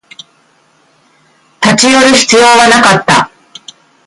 [1.61, 3.29] 立ち寄る必要はなかった